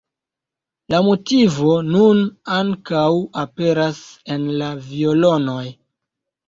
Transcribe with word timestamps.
La 0.93 1.01
motivo 1.07 1.75
nun 1.89 2.23
ankaŭ 2.57 3.05
aperas 3.45 4.01
en 4.39 4.53
la 4.65 4.75
violonoj. 4.91 5.65